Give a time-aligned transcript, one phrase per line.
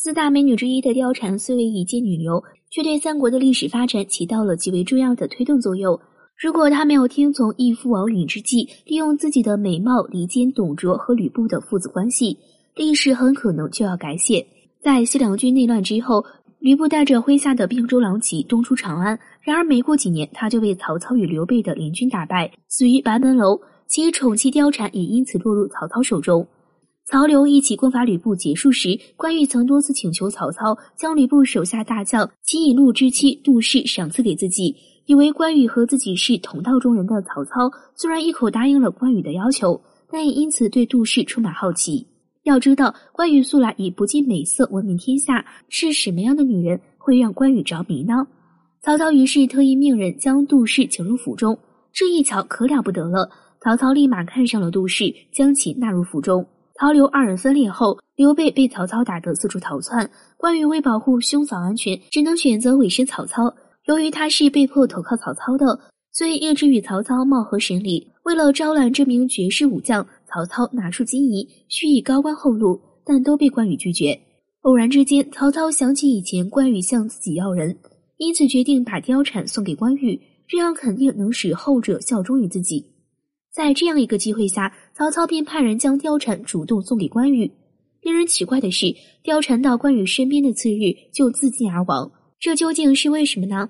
[0.00, 5.98] 四大美女之一的貂蝉虽为一介女流，却对三国的历史发展起到了极为重要的推动作用。
[6.36, 12.38] 如果她没有听从义父王允之计，利用自己的美貌离间董卓和吕布的父子关系，
[12.76, 14.46] 历史很可能就要改写。
[14.80, 16.24] 在西凉军内乱之后，
[16.60, 23.60] 吕布带着麾下的并州狼骑东出长安，然而没过几年，他就被曹操与刘备的联军打败，死于白门楼。
[23.88, 26.46] 其宠妻貂蝉也因此落入曹操手中。
[27.10, 34.76] 曹刘一起攻伐吕布结束时，关羽曾多次请求曹操将吕布手下大将齐以禄之妻杜氏赏赐给自己，
[35.06, 39.80] 以为关羽和自己是同道中人的曹操虽然一口答应了关羽的要求，
[40.10, 42.06] 但也因此对杜氏充满好奇。
[42.42, 48.16] 要知道，关羽素来以不近美色闻名天下，是什么样的女人会让关羽着迷呢？
[48.82, 51.58] 曹操于是特意命人将杜氏请入府中，
[51.90, 53.30] 这一瞧可了不得了。
[53.62, 56.46] 曹操立马看上了杜氏，将其纳入府中。
[56.78, 60.08] 曹刘二人分裂后，刘备被曹操打得四处逃窜。
[60.36, 63.52] 关羽为保护兄嫂安全，只能选择委身曹操。
[63.86, 65.66] 由于他是被迫投靠曹操的，
[66.12, 68.06] 所以一直与曹操貌合神离。
[68.22, 74.16] 为了招揽这名绝世武将，曹操拿出金银，许以高官厚禄，但都被关羽拒绝。
[74.60, 77.76] 偶然之间，曹操想起以前关羽向自己要人，
[78.18, 82.84] 因此决定把貂蝉送给关羽，这样肯定能使后者效忠于自己。
[83.52, 87.50] 在这样一个机会下，曹操便派人将貂蝉主动送给关羽。
[88.00, 93.68] 令人奇怪的是，貂蝉到关羽身边的次日就自尽而亡，这究竟是为什么呢？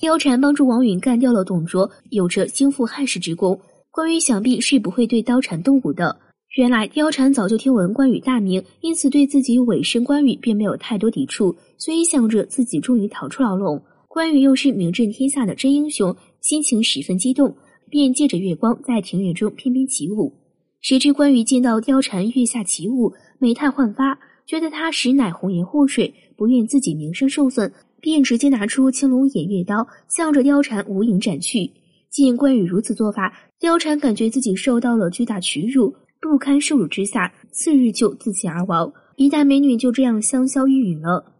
[0.00, 3.60] 貂蝉帮助王允干掉了董卓，有着兴复汉室之功，
[3.90, 6.18] 关羽想必是不会对貂蝉动武的。
[6.56, 17.54] 原来貂蝉早就听闻关羽大名，因此对自己委身关羽并没有太多抵触，所以想着自己终于逃出牢笼，关羽又是名震天下的真英雄，心情十分激动。
[17.96, 20.30] 便借着月光在庭院中翩翩起舞，
[20.82, 31.72] 谁知关羽见到貂蝉月下起舞，美态焕发，觉得她实乃红颜祸水，不愿自己名声受损，便直接拿出青龙偃月刀，向着貂蝉无影斩去。
[32.10, 38.92] 见关羽如此做法，貂蝉感觉自己受到了巨大屈辱，不堪受辱之下，次日就自尽而亡。
[39.16, 41.32] 一代美女就这样香消玉殒了。